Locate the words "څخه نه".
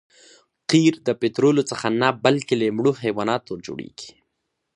1.71-2.09